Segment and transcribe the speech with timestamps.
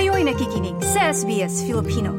[0.00, 2.16] Kayo'y nakikinig sa SBS Filipino.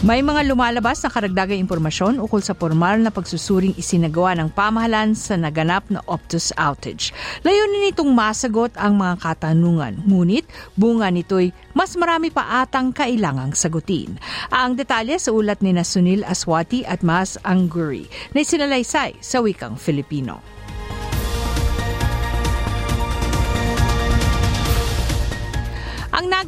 [0.00, 5.36] May mga lumalabas na karagdagang impormasyon ukol sa formal na pagsusuring isinagawa ng pamahalaan sa
[5.36, 7.12] naganap na Optus outage.
[7.44, 14.16] Layunin nitong masagot ang mga katanungan, ngunit bunga nito'y mas marami pa atang kailangang sagutin.
[14.48, 20.56] Ang detalye sa ulat ni Sunil Aswati at Mas Angguri na isinalaysay sa wikang Filipino.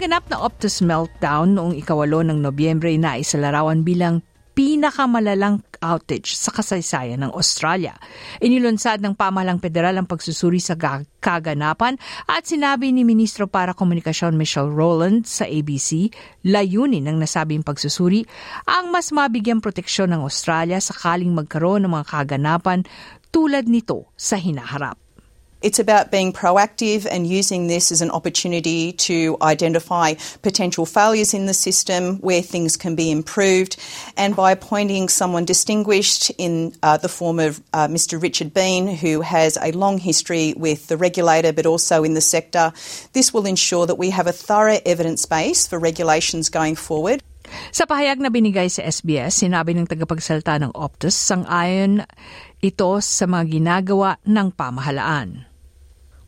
[0.01, 4.25] Naganap na Optus meltdown noong ikawalo ng Nobyembre na isalarawan bilang
[4.57, 8.01] pinakamalalang outage sa kasaysayan ng Australia.
[8.41, 10.73] Inilunsad ng pamahalang federal ang pagsusuri sa
[11.21, 16.09] kaganapan at sinabi ni Ministro para Komunikasyon Michelle Rowland sa ABC,
[16.49, 18.25] layunin ng nasabing pagsusuri
[18.73, 22.89] ang mas mabigyang proteksyon ng Australia sakaling magkaroon ng mga kaganapan
[23.29, 25.10] tulad nito sa hinaharap.
[25.63, 31.45] It's about being proactive and using this as an opportunity to identify potential failures in
[31.45, 33.77] the system where things can be improved.
[34.17, 38.21] And by appointing someone distinguished in uh, the form of uh, Mr.
[38.21, 42.73] Richard Bean, who has a long history with the regulator but also in the sector,
[43.13, 47.23] this will ensure that we have a thorough evidence base for regulations going forward.
[47.75, 52.07] Sa pahayag na binigay sa SBS, sinabi ng tagapagsalta ng Optus sang-ayon
[52.63, 55.50] ito sa mga ginagawa ng pamahalaan.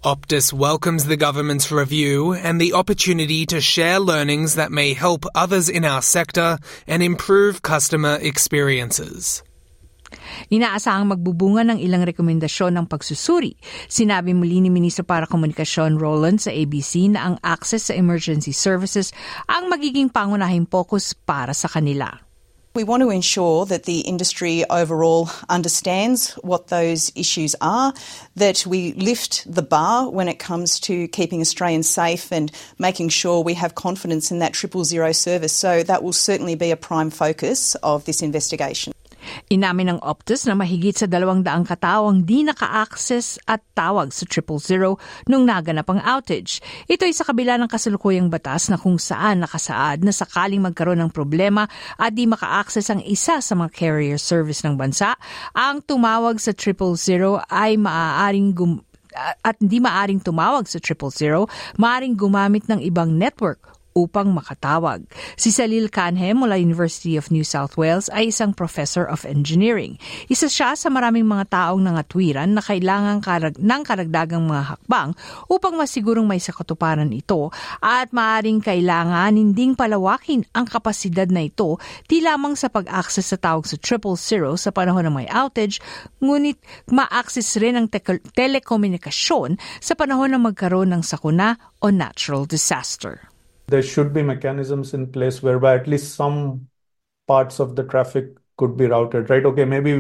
[0.03, 5.71] Optus welcomes the government's review and the opportunity to share learnings that may help others
[5.71, 6.59] in our sector
[6.91, 9.47] and improve customer experiences.
[10.51, 13.55] Inaasahang magbubunga ng ilang rekomendasyon ng pagsusuri.
[13.87, 19.15] Sinabi muli ni Ministro para Komunikasyon Roland sa ABC na ang access sa emergency services
[19.47, 22.11] ang magiging pangunahing focus para sa kanila.
[22.75, 27.93] We want to ensure that the industry overall understands what those issues are,
[28.37, 33.43] that we lift the bar when it comes to keeping Australians safe and making sure
[33.43, 35.53] we have confidence in that triple zero service.
[35.53, 38.92] So that will certainly be a prime focus of this investigation.
[39.53, 44.25] Inamin ng Optus na mahigit sa dalawang daang katao ang di naka-access at tawag sa
[44.25, 44.97] triple zero
[45.29, 46.65] nung naganap ang outage.
[46.89, 51.13] Ito ay sa kabila ng kasalukuyang batas na kung saan nakasaad na sakaling magkaroon ng
[51.13, 51.69] problema
[52.01, 55.21] at di maka-access ang isa sa mga carrier service ng bansa,
[55.53, 58.81] ang tumawag sa triple zero ay maaaring gum-
[59.45, 61.45] at hindi maaring tumawag sa triple zero,
[61.77, 65.05] maaring gumamit ng ibang network upang makatawag.
[65.37, 70.01] Si Salil Kanhe mula University of New South Wales ay isang professor of engineering.
[70.29, 75.11] Isa siya sa maraming mga taong nangatwiran na kailangan karag ng karagdagang mga hakbang
[75.49, 81.77] upang masigurong may sakatuparan ito at maaring kailangan hinding palawakin ang kapasidad na ito
[82.07, 85.81] di lamang sa pag-access sa tawag sa triple zero sa panahon ng may outage,
[86.23, 86.61] ngunit
[86.93, 93.32] ma-access rin ang te- telekomunikasyon sa panahon ng magkaroon ng sakuna o natural disaster.
[93.73, 96.69] There should be mechanisms in place whereby at least some
[97.27, 98.27] parts of the traffic
[98.59, 99.47] could be routed, right?
[99.51, 99.93] Okay, maybe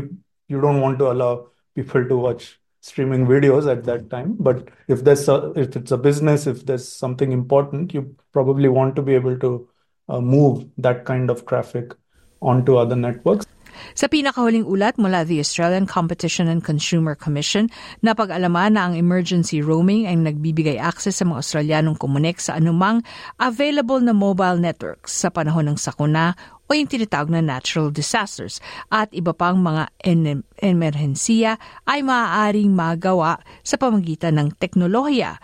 [0.48, 5.04] you don't want to allow people to watch streaming videos at that time, but if
[5.04, 9.14] there's a, if it's a business, if there's something important, you probably want to be
[9.14, 9.68] able to
[10.08, 11.94] uh, move that kind of traffic
[12.40, 13.46] onto other networks.
[13.93, 17.69] Sa pinakahuling ulat mula the Australian Competition and Consumer Commission,
[18.00, 23.04] napag-alaman na ang emergency roaming ay nagbibigay access sa mga Australianong kumunik sa anumang
[23.43, 26.34] available na mobile networks sa panahon ng sakuna
[26.72, 28.56] o yung tinatawag na natural disasters
[28.88, 35.37] at iba pang mga en- emerhensiya ay maaaring magawa sa pamagitan ng teknolohiya.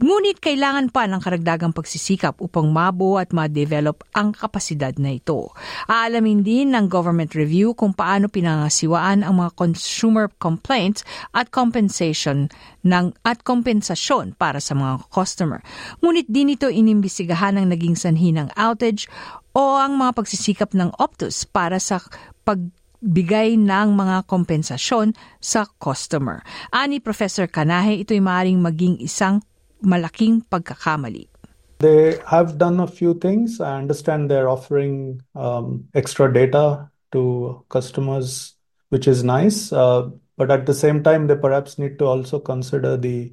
[0.00, 5.52] Ngunit kailangan pa ng karagdagang pagsisikap upang mabuo at ma-develop ang kapasidad na ito.
[5.92, 11.04] Aalamin din ng government review kung paano pinangasiwaan ang mga consumer complaints
[11.36, 12.48] at compensation
[12.80, 15.60] ng at kompensasyon para sa mga customer.
[16.00, 19.04] Ngunit din ito inimbisigahan ng naging sanhi ng outage
[19.52, 22.00] o ang mga pagsisikap ng Optus para sa
[22.48, 22.56] pag
[23.00, 26.44] bigay ng mga kompensasyon sa customer.
[26.72, 29.40] Ani Professor Kanahe, ito'y maaaring maging isang
[29.82, 31.28] malaking pagkakamali.
[31.80, 33.60] They have done a few things.
[33.60, 38.54] I understand they're offering um, extra data to customers,
[38.90, 39.72] which is nice.
[39.72, 43.32] Uh, but at the same time, they perhaps need to also consider the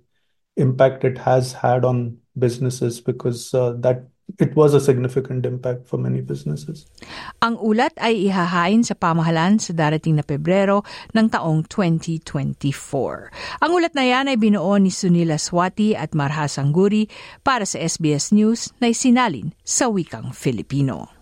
[0.55, 5.95] impact it has had on businesses because uh, that it was a significant impact for
[5.95, 6.83] many businesses.
[7.39, 10.83] Ang ulat ay ihahain sa pamahalaan sa darating na Pebrero
[11.15, 13.63] ng taong 2024.
[13.63, 17.07] Ang ulat na yan ay binuo ni Sunila Swati at Marha Sangguri
[17.47, 21.17] para sa SBS News na isinalin sa wikang Filipino.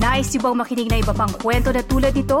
[0.00, 2.40] Nice yung bang makinig na iba pang kwento na tulad ito?